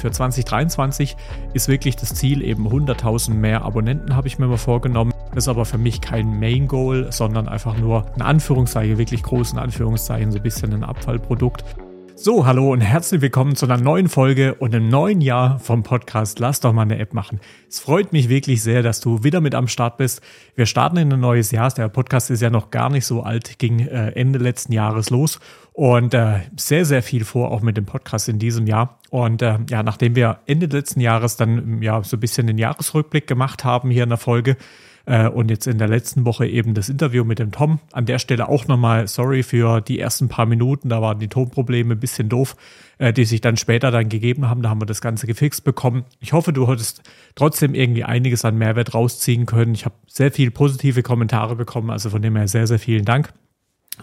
[0.00, 1.16] Für 2023
[1.54, 5.12] ist wirklich das Ziel eben 100.000 mehr Abonnenten, habe ich mir mal vorgenommen.
[5.34, 9.58] Das ist aber für mich kein Main Goal, sondern einfach nur ein Anführungszeichen, wirklich großen
[9.58, 11.64] Anführungszeichen, so ein bisschen ein Abfallprodukt.
[12.20, 16.40] So, hallo und herzlich willkommen zu einer neuen Folge und einem neuen Jahr vom Podcast
[16.40, 17.38] Lass doch mal eine App machen.
[17.68, 20.20] Es freut mich wirklich sehr, dass du wieder mit am Start bist.
[20.56, 21.70] Wir starten in ein neues Jahr.
[21.70, 25.38] Der Podcast ist ja noch gar nicht so alt, ging äh, Ende letzten Jahres los
[25.74, 28.98] und äh, sehr, sehr viel vor, auch mit dem Podcast in diesem Jahr.
[29.10, 33.28] Und äh, ja, nachdem wir Ende letzten Jahres dann ja so ein bisschen den Jahresrückblick
[33.28, 34.56] gemacht haben hier in der Folge,
[35.08, 37.80] äh, und jetzt in der letzten Woche eben das Interview mit dem Tom.
[37.92, 40.90] An der Stelle auch nochmal sorry für die ersten paar Minuten.
[40.90, 42.56] Da waren die Tonprobleme ein bisschen doof,
[42.98, 44.60] äh, die sich dann später dann gegeben haben.
[44.60, 46.04] Da haben wir das Ganze gefixt bekommen.
[46.20, 47.02] Ich hoffe, du hattest
[47.36, 49.74] trotzdem irgendwie einiges an Mehrwert rausziehen können.
[49.74, 51.88] Ich habe sehr viele positive Kommentare bekommen.
[51.88, 53.32] Also von dem her sehr, sehr vielen Dank.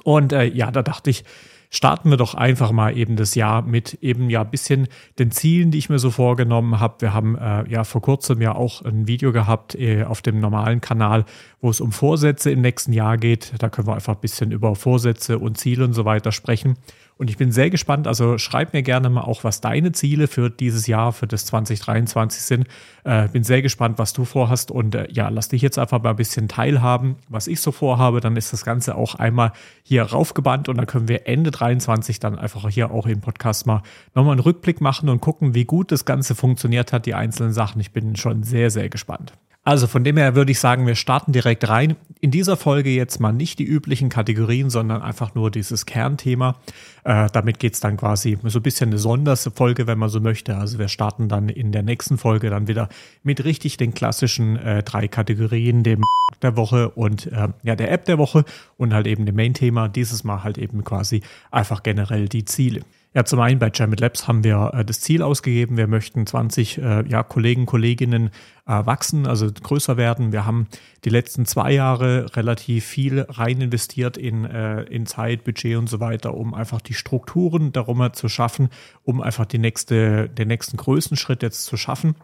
[0.03, 1.23] Und äh, ja, da dachte ich,
[1.69, 4.87] starten wir doch einfach mal eben das Jahr mit eben ja ein bisschen
[5.19, 6.95] den Zielen, die ich mir so vorgenommen habe.
[6.99, 10.81] Wir haben äh, ja vor kurzem ja auch ein Video gehabt äh, auf dem normalen
[10.81, 11.25] Kanal,
[11.61, 13.53] wo es um Vorsätze im nächsten Jahr geht.
[13.59, 16.75] Da können wir einfach ein bisschen über Vorsätze und Ziele und so weiter sprechen.
[17.17, 18.07] Und ich bin sehr gespannt.
[18.07, 22.41] Also schreib mir gerne mal auch, was deine Ziele für dieses Jahr, für das 2023
[22.41, 22.67] sind.
[23.05, 24.69] Äh, bin sehr gespannt, was du vorhast.
[24.69, 28.19] Und äh, ja, lass dich jetzt einfach mal ein bisschen teilhaben, was ich so vorhabe.
[28.19, 32.37] Dann ist das Ganze auch einmal hier raufgebannt und dann können wir Ende 23 dann
[32.37, 33.81] einfach hier auch im Podcast mal
[34.13, 37.79] nochmal einen Rückblick machen und gucken, wie gut das Ganze funktioniert hat, die einzelnen Sachen.
[37.79, 39.31] Ich bin schon sehr, sehr gespannt.
[39.67, 41.95] Also von dem her würde ich sagen, wir starten direkt rein.
[42.21, 46.57] In dieser Folge jetzt mal nicht die üblichen Kategorien, sondern einfach nur dieses Kernthema.
[47.03, 50.55] Äh, damit geht's dann quasi so ein bisschen eine Sonderfolge, wenn man so möchte.
[50.55, 52.89] Also wir starten dann in der nächsten Folge dann wieder
[53.23, 56.03] mit richtig den klassischen äh, drei Kategorien, dem
[56.43, 58.45] der Woche und äh, ja der App der Woche
[58.77, 59.87] und halt eben dem Main-Thema.
[59.87, 62.81] Dieses Mal halt eben quasi einfach generell die Ziele.
[63.15, 65.77] Ja, zum einen bei Jamit Labs haben wir äh, das Ziel ausgegeben.
[65.77, 68.29] Wir möchten 20 äh, ja, Kollegen, Kolleginnen
[68.67, 70.33] äh, wachsen, also größer werden.
[70.33, 70.67] Wir haben
[71.05, 76.01] die letzten zwei Jahre relativ viel rein investiert in, äh, in Zeit, Budget und so
[76.01, 78.67] weiter, um einfach die Strukturen darum zu schaffen,
[79.03, 82.15] um einfach die nächste, den nächsten größten Schritt jetzt zu schaffen.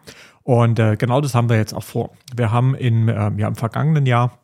[0.42, 2.10] Und äh, genau das haben wir jetzt auch vor.
[2.36, 4.41] Wir haben in, äh, ja, im vergangenen Jahr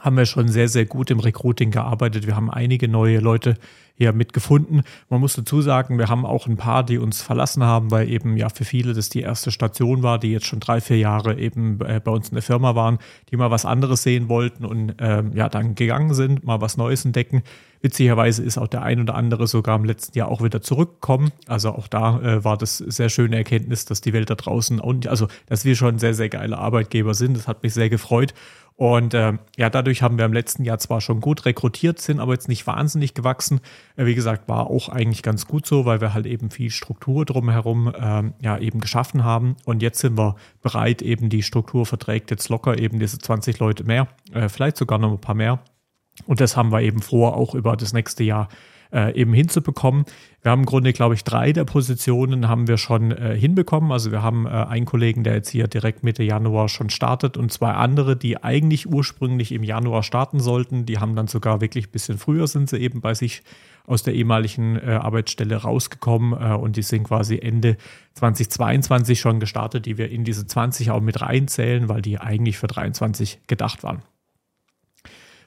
[0.00, 2.26] haben wir schon sehr, sehr gut im Recruiting gearbeitet.
[2.26, 3.56] Wir haben einige neue Leute
[4.00, 4.82] hier mitgefunden.
[5.10, 8.38] Man muss dazu sagen, wir haben auch ein paar, die uns verlassen haben, weil eben
[8.38, 11.78] ja für viele das die erste Station war, die jetzt schon drei, vier Jahre eben
[11.82, 12.98] äh, bei uns in der Firma waren,
[13.30, 17.04] die mal was anderes sehen wollten und ähm, ja dann gegangen sind, mal was Neues
[17.04, 17.42] entdecken.
[17.82, 21.30] Witzigerweise ist auch der ein oder andere sogar im letzten Jahr auch wieder zurückgekommen.
[21.46, 25.08] Also auch da äh, war das sehr schöne Erkenntnis, dass die Welt da draußen und
[25.08, 27.36] also dass wir schon sehr, sehr geile Arbeitgeber sind.
[27.36, 28.32] Das hat mich sehr gefreut.
[28.80, 32.32] Und äh, ja, dadurch haben wir im letzten Jahr zwar schon gut rekrutiert, sind aber
[32.32, 33.60] jetzt nicht wahnsinnig gewachsen.
[33.94, 37.26] Äh, wie gesagt, war auch eigentlich ganz gut so, weil wir halt eben viel Struktur
[37.26, 39.56] drumherum äh, ja eben geschaffen haben.
[39.66, 43.84] Und jetzt sind wir bereit, eben die Struktur verträgt jetzt locker eben diese 20 Leute
[43.84, 45.60] mehr, äh, vielleicht sogar noch ein paar mehr.
[46.24, 48.48] Und das haben wir eben vor, auch über das nächste Jahr
[48.92, 50.04] äh, eben hinzubekommen.
[50.42, 53.92] Wir haben im Grunde, glaube ich, drei der Positionen haben wir schon äh, hinbekommen.
[53.92, 57.52] Also wir haben äh, einen Kollegen, der jetzt hier direkt Mitte Januar schon startet und
[57.52, 60.86] zwei andere, die eigentlich ursprünglich im Januar starten sollten.
[60.86, 63.42] Die haben dann sogar wirklich ein bisschen früher sind sie eben bei sich
[63.86, 67.76] aus der ehemaligen äh, Arbeitsstelle rausgekommen äh, und die sind quasi Ende
[68.14, 72.68] 2022 schon gestartet, die wir in diese 20 auch mit reinzählen, weil die eigentlich für
[72.68, 74.02] 23 gedacht waren.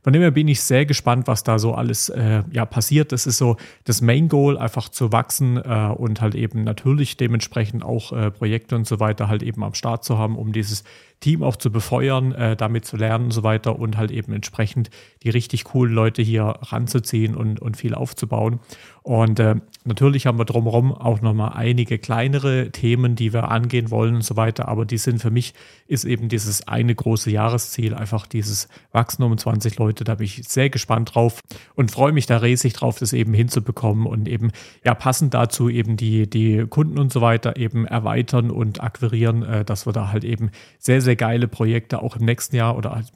[0.04, 3.14] Von dem her bin ich sehr gespannt, was da so alles äh, ja, passiert.
[3.14, 3.56] Das ist so
[3.86, 8.76] das Main Goal, einfach zu wachsen äh, und halt eben natürlich dementsprechend auch äh, Projekte
[8.76, 10.84] und so weiter halt eben am Start zu haben, um dieses
[11.24, 14.90] Team auch zu befeuern, äh, damit zu lernen und so weiter und halt eben entsprechend
[15.24, 18.60] die richtig coolen Leute hier ranzuziehen und, und viel aufzubauen.
[19.04, 24.16] Und äh, natürlich haben wir drumherum auch nochmal einige kleinere Themen, die wir angehen wollen
[24.16, 24.70] und so weiter.
[24.70, 25.54] Aber die sind für mich,
[25.88, 30.06] ist eben dieses eine große Jahresziel, einfach dieses Wachsen um 20 Leute.
[30.06, 31.42] Da bin ich sehr gespannt drauf
[31.76, 34.52] und freue mich da riesig drauf, das eben hinzubekommen und eben
[34.86, 39.66] ja passend dazu eben die, die Kunden und so weiter eben erweitern und akquirieren, äh,
[39.66, 40.50] dass wir da halt eben
[40.80, 43.12] sehr, sehr sehr geile Projekte auch im nächsten Jahr oder halt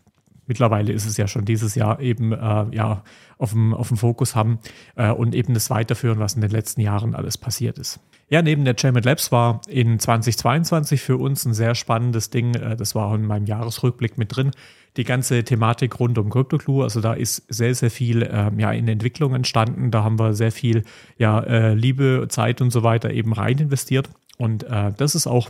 [0.46, 3.04] mittlerweile ist es ja schon dieses Jahr eben äh, ja
[3.38, 4.60] auf dem, auf dem Fokus haben
[4.96, 8.00] äh, und eben das weiterführen, was in den letzten Jahren alles passiert ist.
[8.30, 12.76] Ja, neben der Jamit Labs war in 2022 für uns ein sehr spannendes Ding, äh,
[12.76, 14.52] das war auch in meinem Jahresrückblick mit drin,
[14.96, 16.84] die ganze Thematik rund um CryptoClue.
[16.84, 19.92] Also da ist sehr, sehr viel äh, ja, in Entwicklung entstanden.
[19.92, 20.84] Da haben wir sehr viel
[21.18, 24.10] ja, äh, Liebe, Zeit und so weiter eben rein investiert.
[24.38, 25.50] Und äh, das ist auch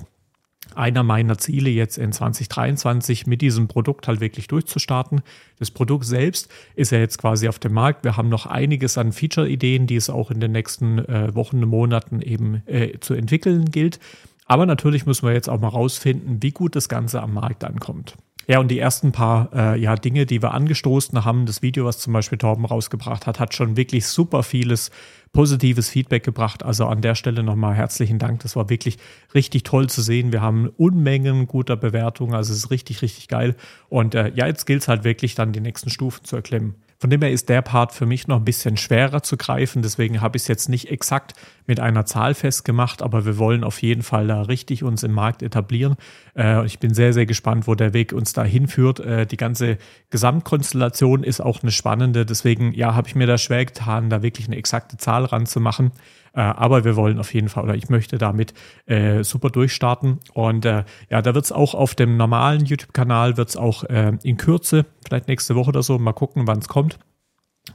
[0.75, 5.21] einer meiner Ziele jetzt in 2023 mit diesem Produkt halt wirklich durchzustarten.
[5.59, 8.03] Das Produkt selbst ist ja jetzt quasi auf dem Markt.
[8.03, 11.69] Wir haben noch einiges an Feature-Ideen, die es auch in den nächsten äh, Wochen und
[11.69, 13.99] Monaten eben äh, zu entwickeln gilt.
[14.45, 18.15] Aber natürlich müssen wir jetzt auch mal rausfinden, wie gut das Ganze am Markt ankommt.
[18.47, 21.99] Ja, und die ersten paar äh, ja, Dinge, die wir angestoßen haben, das Video, was
[21.99, 24.89] zum Beispiel Torben rausgebracht hat, hat schon wirklich super vieles
[25.37, 26.63] positives Feedback gebracht.
[26.63, 28.39] Also an der Stelle nochmal herzlichen Dank.
[28.39, 28.97] Das war wirklich
[29.35, 30.31] richtig toll zu sehen.
[30.31, 32.33] Wir haben Unmengen guter Bewertungen.
[32.33, 33.55] Also es ist richtig, richtig geil.
[33.87, 36.73] Und äh, ja, jetzt gilt es halt wirklich dann die nächsten Stufen zu erklimmen.
[36.99, 39.83] Von dem her ist der Part für mich noch ein bisschen schwerer zu greifen.
[39.83, 41.35] Deswegen habe ich es jetzt nicht exakt
[41.67, 45.43] mit einer Zahl festgemacht, aber wir wollen auf jeden Fall da richtig uns im Markt
[45.43, 45.95] etablieren.
[46.35, 48.99] Äh, ich bin sehr, sehr gespannt, wo der Weg uns da hinführt.
[48.99, 49.77] Äh, die ganze
[50.09, 52.25] Gesamtkonstellation ist auch eine spannende.
[52.25, 55.91] Deswegen, ja, habe ich mir da schwer getan, da wirklich eine exakte Zahl ranzumachen.
[56.37, 58.53] Äh, aber wir wollen auf jeden Fall, oder ich möchte damit
[58.85, 60.19] äh, super durchstarten.
[60.33, 64.37] Und äh, ja, da wird es auch auf dem normalen YouTube-Kanal, wird es auch in
[64.37, 66.99] Kürze, vielleicht nächste Woche oder so, mal gucken, wann es kommt.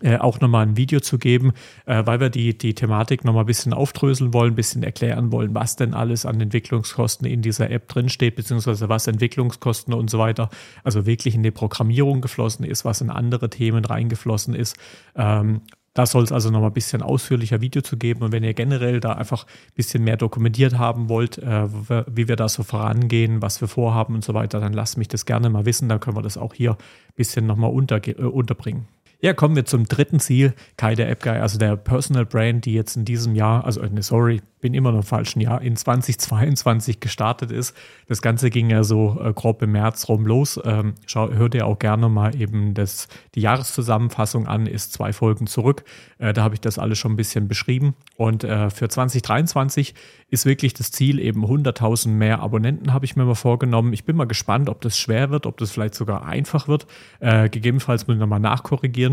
[0.01, 1.53] Äh, auch nochmal ein Video zu geben,
[1.85, 5.55] äh, weil wir die, die Thematik nochmal ein bisschen aufdröseln wollen, ein bisschen erklären wollen,
[5.55, 10.49] was denn alles an Entwicklungskosten in dieser App drinsteht, beziehungsweise was Entwicklungskosten und so weiter,
[10.83, 14.77] also wirklich in die Programmierung geflossen ist, was in andere Themen reingeflossen ist.
[15.15, 15.61] Ähm,
[15.95, 18.23] da soll es also noch mal ein bisschen ausführlicher Video zu geben.
[18.23, 21.69] Und wenn ihr generell da einfach ein bisschen mehr dokumentiert haben wollt, äh,
[22.07, 25.27] wie wir da so vorangehen, was wir vorhaben und so weiter, dann lasst mich das
[25.27, 25.89] gerne mal wissen.
[25.89, 28.89] Dann können wir das auch hier ein bisschen noch mal äh, unterbringen.
[29.25, 32.73] Ja, kommen wir zum dritten Ziel, Kai der App Guy, also der Personal Brand, die
[32.73, 37.01] jetzt in diesem Jahr, also ne, sorry, bin immer noch im falschen Jahr, in 2022
[37.01, 37.77] gestartet ist.
[38.07, 40.59] Das Ganze ging ja so äh, grob im März rum los.
[40.65, 45.47] Ähm, schau, hört ihr auch gerne mal eben das, die Jahreszusammenfassung an, ist zwei Folgen
[45.47, 45.85] zurück.
[46.19, 47.95] Äh, da habe ich das alles schon ein bisschen beschrieben.
[48.17, 49.95] Und äh, für 2023
[50.31, 53.93] ist wirklich das Ziel eben 100.000 mehr Abonnenten, habe ich mir mal vorgenommen.
[53.93, 56.87] Ich bin mal gespannt, ob das schwer wird, ob das vielleicht sogar einfach wird.
[57.19, 59.12] Äh, gegebenenfalls muss ich nochmal nachkorrigieren.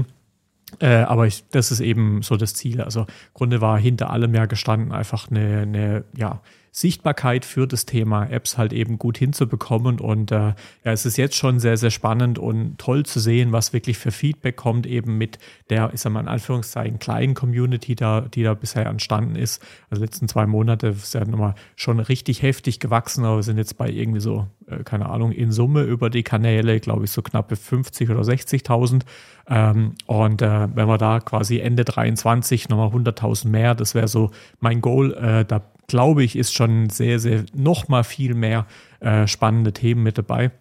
[0.80, 2.82] Äh, aber ich, das ist eben so das Ziel.
[2.82, 7.86] Also im Grunde war hinter allem ja gestanden einfach eine, eine ja, Sichtbarkeit für das
[7.86, 10.00] Thema Apps halt eben gut hinzubekommen.
[10.00, 13.74] Und äh, ja, es ist jetzt schon sehr, sehr spannend und toll zu sehen, was
[13.74, 15.40] wirklich für Feedback kommt, eben mit
[15.70, 19.64] der, ich sag mal in Anführungszeichen, kleinen Community, da, die da bisher entstanden ist.
[19.90, 23.78] Also letzten zwei Monate ist ja nochmal schon richtig heftig gewachsen, aber wir sind jetzt
[23.78, 27.56] bei irgendwie so, äh, keine Ahnung, in Summe über die Kanäle, glaube ich, so knappe
[27.56, 29.02] 50 oder 60.000.
[29.50, 34.32] Ähm, und äh, wenn wir da quasi Ende 23 nochmal 100.000 mehr, das wäre so
[34.60, 38.66] mein Goal, äh, da glaube ich, ist schon sehr, sehr noch mal viel mehr
[39.02, 40.52] äh, spannende Themen mit dabei.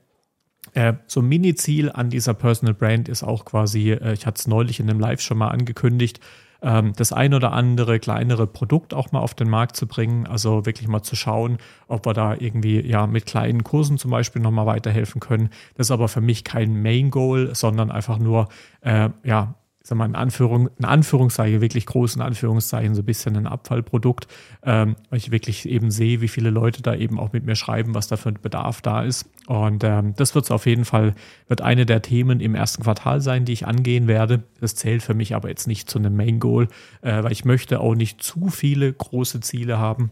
[0.74, 4.46] Äh, so ein Mini-Ziel an dieser Personal Brand ist auch quasi, äh, ich hatte es
[4.46, 6.20] neulich in einem Live schon mal angekündigt,
[6.60, 10.26] ähm, das ein oder andere kleinere Produkt auch mal auf den Markt zu bringen.
[10.26, 14.42] Also wirklich mal zu schauen, ob wir da irgendwie ja mit kleinen Kursen zum Beispiel
[14.42, 15.50] nochmal weiterhelfen können.
[15.76, 18.48] Das ist aber für mich kein Main Goal, sondern einfach nur
[18.80, 19.54] äh, ja
[19.88, 24.28] sag mal, in, Anführung, in Anführungszeichen, wirklich großen Anführungszeichen, so ein bisschen ein Abfallprodukt,
[24.62, 27.94] ähm, weil ich wirklich eben sehe, wie viele Leute da eben auch mit mir schreiben,
[27.94, 29.30] was da für ein Bedarf da ist.
[29.46, 31.14] Und ähm, das wird auf jeden Fall,
[31.48, 34.42] wird eine der Themen im ersten Quartal sein, die ich angehen werde.
[34.60, 36.68] Das zählt für mich aber jetzt nicht zu einem Main Goal,
[37.00, 40.10] äh, weil ich möchte auch nicht zu viele große Ziele haben.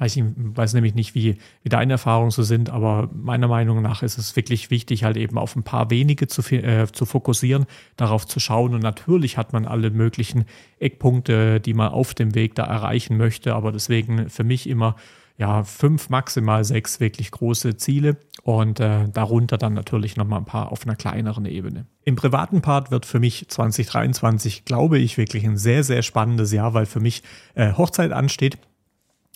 [0.00, 4.18] Ich weiß nämlich nicht, wie, wie deine Erfahrungen so sind, aber meiner Meinung nach ist
[4.18, 7.66] es wirklich wichtig, halt eben auf ein paar wenige zu, äh, zu fokussieren,
[7.96, 8.74] darauf zu schauen.
[8.74, 10.44] Und natürlich hat man alle möglichen
[10.78, 14.96] Eckpunkte, die man auf dem Weg da erreichen möchte, aber deswegen für mich immer
[15.38, 20.70] ja, fünf, maximal sechs wirklich große Ziele und äh, darunter dann natürlich nochmal ein paar
[20.70, 21.86] auf einer kleineren Ebene.
[22.04, 26.74] Im privaten Part wird für mich 2023, glaube ich, wirklich ein sehr, sehr spannendes Jahr,
[26.74, 27.22] weil für mich
[27.54, 28.58] äh, Hochzeit ansteht.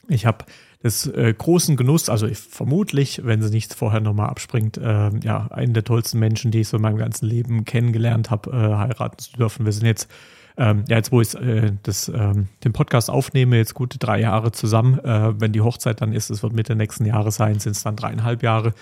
[0.09, 0.45] Ich habe
[0.83, 5.49] das äh, großen Genuss, also ich, vermutlich, wenn sie nicht vorher nochmal abspringt, äh, ja,
[5.51, 9.19] einen der tollsten Menschen, die ich so in meinem ganzen Leben kennengelernt habe, äh, heiraten
[9.19, 9.65] zu dürfen.
[9.65, 10.09] Wir sind jetzt,
[10.57, 14.53] ähm, ja, jetzt wo ich äh, das, ähm, den Podcast aufnehme, jetzt gute drei Jahre
[14.53, 14.99] zusammen.
[15.01, 17.97] Äh, wenn die Hochzeit dann ist, es wird Mitte nächsten Jahres sein, sind es dann
[17.97, 18.73] dreieinhalb Jahre.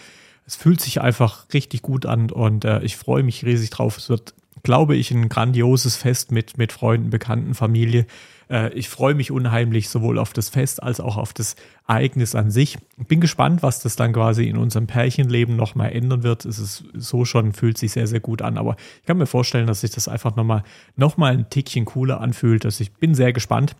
[0.46, 3.96] Es fühlt sich einfach richtig gut an und äh, ich freue mich riesig drauf.
[3.96, 8.06] Es wird, glaube ich, ein grandioses Fest mit, mit Freunden, Bekannten, Familie.
[8.50, 12.50] Äh, ich freue mich unheimlich sowohl auf das Fest als auch auf das Ereignis an
[12.50, 12.78] sich.
[13.08, 16.44] Bin gespannt, was das dann quasi in unserem Pärchenleben nochmal ändern wird.
[16.44, 18.58] Es ist so schon, fühlt sich sehr, sehr gut an.
[18.58, 20.62] Aber ich kann mir vorstellen, dass sich das einfach nochmal
[20.96, 22.64] noch mal ein Tickchen cooler anfühlt.
[22.64, 23.76] Also ich bin sehr gespannt.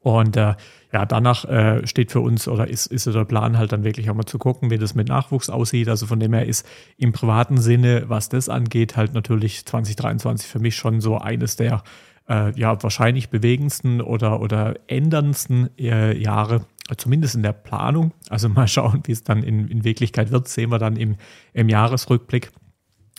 [0.00, 0.54] Und äh,
[0.92, 4.14] ja, danach äh, steht für uns oder ist, ist der Plan halt dann wirklich auch
[4.14, 5.88] mal zu gucken, wie das mit Nachwuchs aussieht.
[5.88, 6.66] Also von dem her ist
[6.96, 11.82] im privaten Sinne, was das angeht, halt natürlich 2023 für mich schon so eines der
[12.28, 16.66] äh, ja, wahrscheinlich bewegendsten oder, oder änderndsten äh, Jahre,
[16.96, 18.12] zumindest in der Planung.
[18.28, 21.16] Also mal schauen, wie es dann in, in Wirklichkeit wird, sehen wir dann im,
[21.52, 22.50] im Jahresrückblick.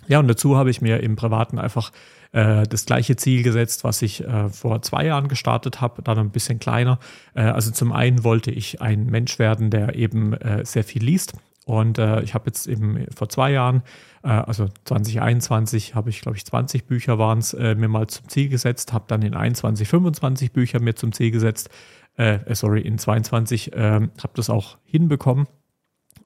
[0.07, 1.91] Ja, und dazu habe ich mir im Privaten einfach
[2.31, 6.31] äh, das gleiche Ziel gesetzt, was ich äh, vor zwei Jahren gestartet habe, dann ein
[6.31, 6.99] bisschen kleiner.
[7.35, 11.33] Äh, also zum einen wollte ich ein Mensch werden, der eben äh, sehr viel liest.
[11.69, 13.83] Und äh, ich habe jetzt eben vor zwei Jahren,
[14.23, 18.49] äh, also 2021, habe ich, glaube ich, 20 Bücher waren es, mir mal zum Ziel
[18.49, 21.69] gesetzt, habe dann in 21, 25 Bücher mir zum Ziel gesetzt,
[22.51, 25.47] sorry, in 22, habe das auch hinbekommen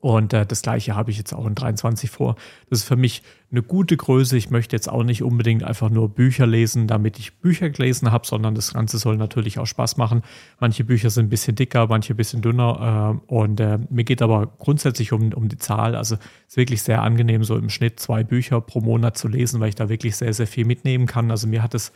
[0.03, 2.35] und äh, das gleiche habe ich jetzt auch in 23 vor.
[2.69, 4.35] Das ist für mich eine gute Größe.
[4.35, 8.27] Ich möchte jetzt auch nicht unbedingt einfach nur Bücher lesen, damit ich Bücher gelesen habe,
[8.27, 10.21] sondern das Ganze soll natürlich auch Spaß machen.
[10.59, 13.21] Manche Bücher sind ein bisschen dicker, manche ein bisschen dünner.
[13.29, 15.95] Äh, und äh, mir geht aber grundsätzlich um, um die Zahl.
[15.95, 19.61] Also es ist wirklich sehr angenehm, so im Schnitt zwei Bücher pro Monat zu lesen,
[19.61, 21.31] weil ich da wirklich sehr, sehr viel mitnehmen kann.
[21.31, 21.93] Also mir hat es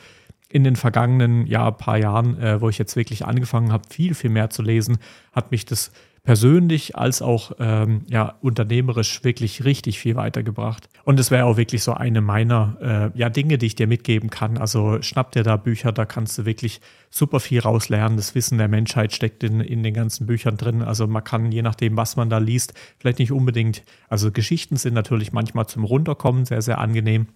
[0.47, 4.29] in den vergangenen ja, paar Jahren, äh, wo ich jetzt wirklich angefangen habe, viel, viel
[4.29, 4.97] mehr zu lesen,
[5.33, 5.91] hat mich das
[6.27, 10.89] persönlich als auch ähm, ja, unternehmerisch wirklich richtig viel weitergebracht.
[11.05, 14.29] Und es wäre auch wirklich so eine meiner äh, ja, Dinge, die ich dir mitgeben
[14.29, 14.57] kann.
[14.57, 18.17] Also schnapp dir da Bücher, da kannst du wirklich super viel rauslernen.
[18.17, 20.81] Das Wissen der Menschheit steckt in, in den ganzen Büchern drin.
[20.81, 24.95] Also man kann, je nachdem, was man da liest, vielleicht nicht unbedingt, also Geschichten sind
[24.95, 27.27] natürlich manchmal zum Runterkommen sehr, sehr angenehm.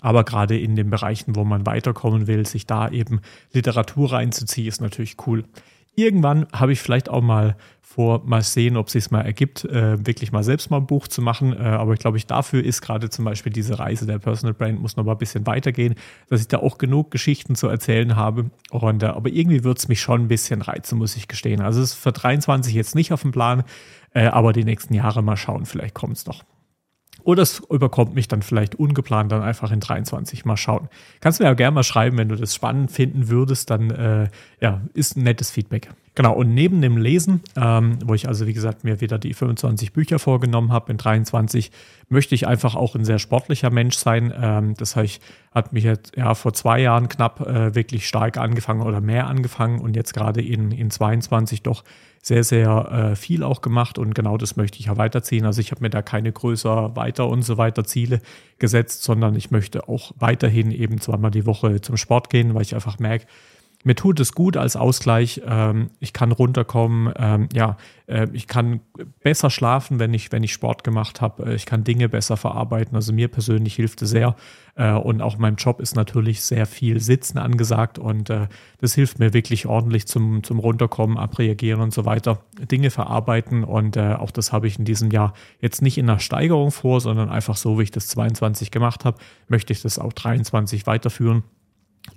[0.00, 3.20] Aber gerade in den Bereichen, wo man weiterkommen will, sich da eben
[3.52, 5.42] Literatur reinzuziehen, ist natürlich cool.
[5.94, 7.56] Irgendwann habe ich vielleicht auch mal
[7.92, 11.20] vor, mal sehen, ob es mal ergibt, äh, wirklich mal selbst mal ein Buch zu
[11.20, 11.52] machen.
[11.52, 14.80] Äh, aber ich glaube, ich dafür ist gerade zum Beispiel diese Reise der Personal Brand
[14.80, 15.94] muss noch mal ein bisschen weitergehen,
[16.28, 18.50] dass ich da auch genug Geschichten zu erzählen habe.
[18.70, 21.60] Und, äh, aber irgendwie wird es mich schon ein bisschen reizen, muss ich gestehen.
[21.60, 23.64] Also es ist für 23 jetzt nicht auf dem Plan,
[24.14, 26.44] äh, aber die nächsten Jahre mal schauen, vielleicht kommt es noch.
[27.24, 30.88] Oder es überkommt mich dann vielleicht ungeplant dann einfach in 23 mal schauen.
[31.20, 34.28] Kannst du mir ja gerne mal schreiben, wenn du das spannend finden würdest, dann äh,
[34.60, 35.90] ja, ist ein nettes Feedback.
[36.14, 39.94] Genau, und neben dem Lesen, ähm, wo ich also wie gesagt mir wieder die 25
[39.94, 41.70] Bücher vorgenommen habe, in 23
[42.10, 44.32] möchte ich einfach auch ein sehr sportlicher Mensch sein.
[44.38, 48.82] Ähm, das heißt, hat mich jetzt ja vor zwei Jahren knapp äh, wirklich stark angefangen
[48.82, 51.82] oder mehr angefangen und jetzt gerade in, in 22 doch
[52.20, 55.46] sehr, sehr äh, viel auch gemacht und genau das möchte ich ja weiterziehen.
[55.46, 58.20] Also ich habe mir da keine größer, weiter und so weiter Ziele
[58.58, 62.74] gesetzt, sondern ich möchte auch weiterhin eben zweimal die Woche zum Sport gehen, weil ich
[62.74, 63.26] einfach merke,
[63.84, 65.42] mir tut es gut als Ausgleich.
[65.44, 67.12] Ähm, ich kann runterkommen.
[67.16, 68.80] Ähm, ja, äh, ich kann
[69.22, 71.46] besser schlafen, wenn ich, wenn ich Sport gemacht habe.
[71.46, 72.94] Äh, ich kann Dinge besser verarbeiten.
[72.94, 74.36] Also mir persönlich hilft es sehr.
[74.76, 77.98] Äh, und auch meinem Job ist natürlich sehr viel Sitzen angesagt.
[77.98, 78.46] Und äh,
[78.78, 82.40] das hilft mir wirklich ordentlich zum, zum Runterkommen, abreagieren und so weiter.
[82.70, 83.64] Dinge verarbeiten.
[83.64, 87.00] Und äh, auch das habe ich in diesem Jahr jetzt nicht in einer Steigerung vor,
[87.00, 91.42] sondern einfach so, wie ich das 22 gemacht habe, möchte ich das auch 23 weiterführen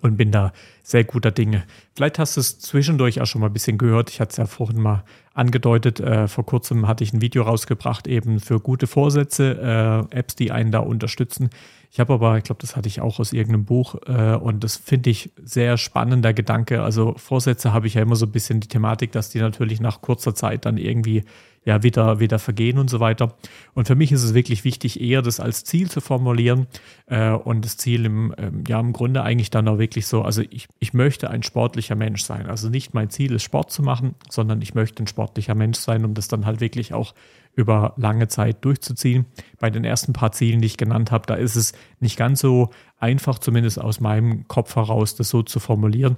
[0.01, 1.63] und bin da sehr guter Dinge.
[1.95, 4.09] Vielleicht hast du es zwischendurch auch schon mal ein bisschen gehört.
[4.09, 5.03] Ich hatte es ja vorhin mal
[5.35, 5.99] angedeutet.
[5.99, 10.51] Äh, vor kurzem hatte ich ein Video rausgebracht, eben für gute Vorsätze, äh, Apps, die
[10.51, 11.49] einen da unterstützen.
[11.91, 14.75] Ich habe aber, ich glaube, das hatte ich auch aus irgendeinem Buch äh, und das
[14.75, 16.83] finde ich sehr spannender Gedanke.
[16.83, 20.01] Also Vorsätze habe ich ja immer so ein bisschen die Thematik, dass die natürlich nach
[20.01, 21.23] kurzer Zeit dann irgendwie
[21.65, 23.35] ja wieder, wieder vergehen und so weiter.
[23.73, 26.67] Und für mich ist es wirklich wichtig, eher das als Ziel zu formulieren
[27.07, 30.43] äh, und das Ziel im, ähm, ja, im Grunde eigentlich dann auch wirklich so, also
[30.49, 32.45] ich, ich möchte ein sportlicher Mensch sein.
[32.45, 36.05] Also nicht mein Ziel ist Sport zu machen, sondern ich möchte ein sportlicher Mensch sein,
[36.05, 37.15] um das dann halt wirklich auch
[37.55, 39.25] über lange Zeit durchzuziehen.
[39.59, 42.69] Bei den ersten paar Zielen, die ich genannt habe, da ist es nicht ganz so
[42.99, 46.17] einfach, zumindest aus meinem Kopf heraus, das so zu formulieren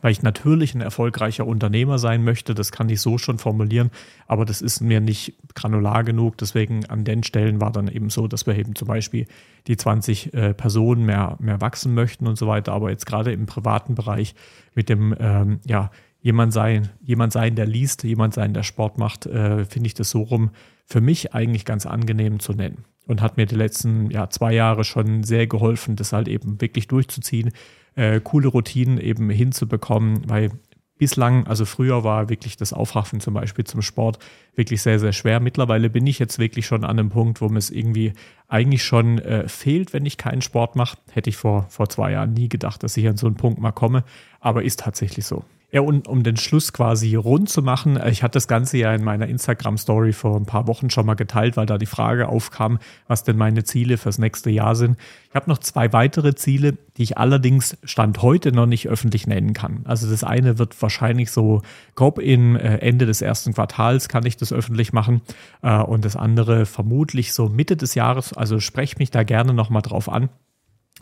[0.00, 2.54] weil ich natürlich ein erfolgreicher Unternehmer sein möchte.
[2.54, 3.90] Das kann ich so schon formulieren,
[4.26, 6.36] aber das ist mir nicht granular genug.
[6.38, 9.26] Deswegen an den Stellen war dann eben so, dass wir eben zum Beispiel
[9.66, 12.72] die 20 äh, Personen mehr, mehr wachsen möchten und so weiter.
[12.72, 14.34] Aber jetzt gerade im privaten Bereich
[14.74, 15.90] mit dem, ähm, ja,
[16.20, 20.10] jemand sein, jemand sein, der liest, jemand sein, der Sport macht, äh, finde ich das
[20.10, 20.50] so rum
[20.84, 22.84] für mich eigentlich ganz angenehm zu nennen.
[23.06, 26.88] Und hat mir die letzten ja, zwei Jahre schon sehr geholfen, das halt eben wirklich
[26.88, 27.52] durchzuziehen
[27.96, 30.50] äh, coole Routinen eben hinzubekommen, weil
[30.98, 34.18] bislang, also früher war wirklich das Aufraffen zum Beispiel zum Sport
[34.54, 35.40] wirklich sehr, sehr schwer.
[35.40, 38.12] Mittlerweile bin ich jetzt wirklich schon an einem Punkt, wo mir es irgendwie
[38.48, 40.96] eigentlich schon äh, fehlt, wenn ich keinen Sport mache.
[41.10, 43.72] Hätte ich vor, vor zwei Jahren nie gedacht, dass ich an so einen Punkt mal
[43.72, 44.04] komme,
[44.40, 45.44] aber ist tatsächlich so.
[45.76, 48.94] Ja, und um den Schluss quasi rund zu machen, äh, ich hatte das Ganze ja
[48.94, 52.78] in meiner Instagram-Story vor ein paar Wochen schon mal geteilt, weil da die Frage aufkam,
[53.08, 54.96] was denn meine Ziele fürs nächste Jahr sind.
[55.28, 59.52] Ich habe noch zwei weitere Ziele, die ich allerdings Stand heute noch nicht öffentlich nennen
[59.52, 59.82] kann.
[59.84, 61.60] Also das eine wird wahrscheinlich so
[61.94, 65.20] grob im äh, Ende des ersten Quartals kann ich das öffentlich machen
[65.60, 68.32] äh, und das andere vermutlich so Mitte des Jahres.
[68.32, 70.30] Also spreche mich da gerne nochmal drauf an.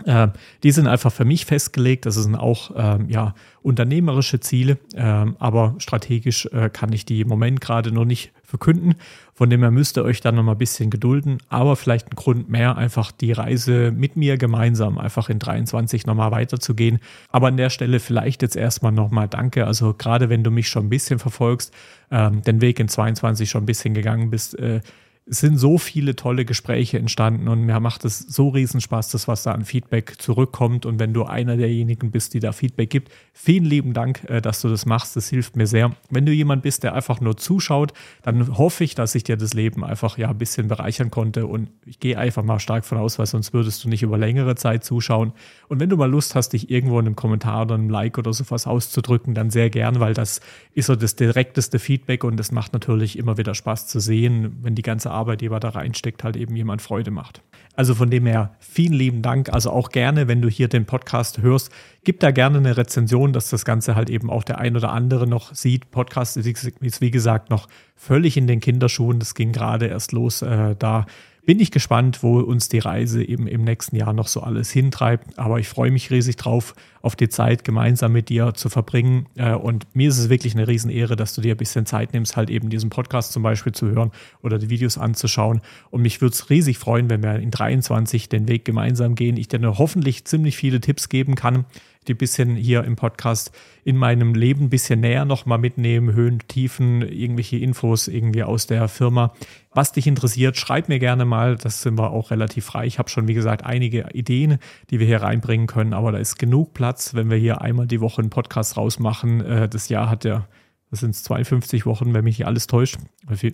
[0.05, 0.29] Äh,
[0.65, 2.05] die sind einfach für mich festgelegt.
[2.07, 7.29] Das sind auch ähm, ja, unternehmerische Ziele, ähm, aber strategisch äh, kann ich die im
[7.29, 8.97] Moment gerade noch nicht verkünden.
[9.35, 12.17] Von dem her müsst ihr euch dann noch mal ein bisschen gedulden, aber vielleicht ein
[12.17, 16.99] Grund mehr, einfach die Reise mit mir gemeinsam einfach in 23 nochmal weiterzugehen.
[17.31, 19.67] Aber an der Stelle vielleicht jetzt erstmal nochmal Danke.
[19.67, 21.73] Also gerade wenn du mich schon ein bisschen verfolgst,
[22.11, 24.81] ähm, den Weg in 22 schon ein bisschen gegangen bist, äh,
[25.27, 29.27] es sind so viele tolle Gespräche entstanden und mir macht es so riesen Spaß, das,
[29.27, 30.85] was da an Feedback zurückkommt.
[30.85, 34.61] Und wenn du einer derjenigen bist, die da Feedback gibt, vielen lieben Dank, äh, dass
[34.61, 35.17] du das machst.
[35.17, 35.93] Das hilft mir sehr.
[36.11, 39.55] Wenn du jemand bist, der einfach nur zuschaut, dann hoffe ich, dass ich dir das
[39.55, 41.47] Leben einfach ja ein bisschen bereichern konnte.
[41.47, 44.57] Und ich gehe einfach mal stark von aus, weil sonst würdest du nicht über längere
[44.57, 45.33] Zeit zuschauen.
[45.69, 48.35] Und wenn du mal Lust hast, dich irgendwo in einem Kommentar oder einem Like oder
[48.35, 50.43] sowas auszudrücken, dann sehr gern, weil das
[50.75, 54.75] ist so das direkteste Feedback und es macht natürlich immer wieder Spaß zu sehen, wenn
[54.75, 57.43] die ganze Arbeit, die man da reinsteckt, halt eben jemand Freude macht.
[57.77, 59.53] Also von dem her vielen lieben Dank.
[59.53, 61.73] Also auch gerne, wenn du hier den Podcast hörst,
[62.05, 65.27] gib da gerne eine Rezension, dass das Ganze halt eben auch der ein oder andere
[65.27, 65.91] noch sieht.
[65.91, 67.67] Podcast ist wie gesagt noch
[67.97, 69.19] völlig in den Kinderschuhen.
[69.19, 70.43] Das ging gerade erst los.
[70.43, 71.07] Äh, da
[71.47, 75.39] bin ich gespannt, wo uns die Reise eben im nächsten Jahr noch so alles hintreibt.
[75.39, 79.27] Aber ich freue mich riesig drauf, auf die Zeit gemeinsam mit dir zu verbringen.
[79.37, 82.37] Äh, und mir ist es wirklich eine Riesenehre, dass du dir ein bisschen Zeit nimmst,
[82.37, 84.11] halt eben diesen Podcast zum Beispiel zu hören
[84.43, 85.61] oder die Videos anzuschauen.
[85.91, 89.37] Und mich würde es riesig freuen, wenn wir in 23 den Weg gemeinsam gehen.
[89.37, 91.67] Ich dir hoffentlich ziemlich viele Tipps geben kann,
[92.09, 93.53] die bisschen hier im Podcast
[93.85, 98.89] in meinem Leben ein bisschen näher nochmal mitnehmen, Höhen, Tiefen, irgendwelche Infos irgendwie aus der
[98.89, 99.35] Firma.
[99.73, 101.57] Was dich interessiert, schreib mir gerne mal.
[101.57, 102.87] Das sind wir auch relativ frei.
[102.87, 104.59] Ich habe schon, wie gesagt, einige Ideen,
[104.91, 108.01] die wir hier reinbringen können, aber da ist genug Platz, wenn wir hier einmal die
[108.01, 109.41] Woche einen Podcast rausmachen.
[109.45, 110.47] Äh, das Jahr hat ja
[110.95, 112.99] das sind 52 Wochen, wenn mich nicht alles täuscht.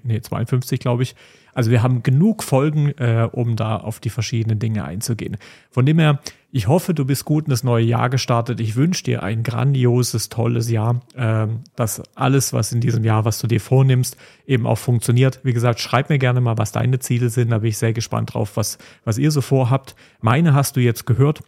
[0.03, 1.15] Nee, 52, glaube ich.
[1.55, 5.39] Also wir haben genug Folgen, äh, um da auf die verschiedenen Dinge einzugehen.
[5.71, 6.21] Von dem her,
[6.53, 8.61] ich hoffe, du bist gut in das neue Jahr gestartet.
[8.61, 13.39] Ich wünsche dir ein grandioses, tolles Jahr, äh, dass alles, was in diesem Jahr, was
[13.39, 15.41] du dir vornimmst, eben auch funktioniert.
[15.43, 17.53] Wie gesagt, schreib mir gerne mal, was deine Ziele sind.
[17.53, 19.97] Da bin ich sehr gespannt drauf, was, was ihr so vorhabt.
[20.21, 21.41] Meine hast du jetzt gehört.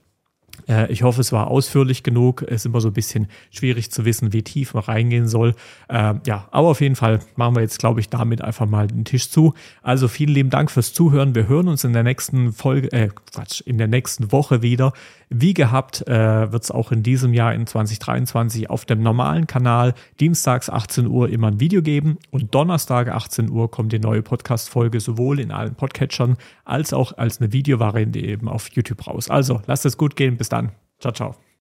[0.69, 2.43] Äh, ich hoffe, es war ausführlich genug.
[2.43, 5.55] Es ist immer so ein bisschen schwierig zu wissen, wie tief man reingehen soll.
[5.89, 9.05] Äh, ja, aber auf jeden Fall machen wir jetzt, glaube ich, damit einfach mal den
[9.05, 9.55] Tisch zu.
[9.83, 11.35] Also vielen lieben Dank fürs Zuhören.
[11.35, 14.93] Wir hören uns in der nächsten Folge, äh, Quatsch, in der nächsten Woche wieder.
[15.35, 19.95] Wie gehabt äh, wird es auch in diesem Jahr in 2023 auf dem normalen Kanal
[20.21, 25.01] dienstags 18 Uhr immer ein Video geben und Donnerstag 18 Uhr kommt die neue Podcast-Folge
[25.01, 29.31] sowohl in allen Podcatchern als auch als eine Videovariante eben auf YouTube raus.
[29.31, 30.37] Also lasst es gut gehen.
[30.37, 30.73] Bis dann.
[31.01, 31.43] Ciao, ciao.